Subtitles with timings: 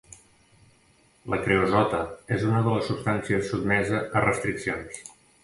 [1.33, 1.99] La creosota
[2.37, 5.01] és una de les substàncies sotmesa a restriccions.